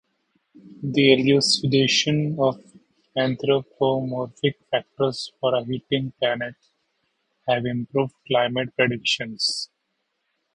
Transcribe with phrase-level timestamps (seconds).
[0.81, 2.59] The elucidation of
[3.15, 6.55] anthropomorphic factors for a heating planet
[7.47, 9.69] have improved climate predictions.